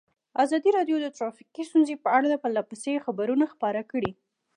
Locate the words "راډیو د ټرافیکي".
0.77-1.63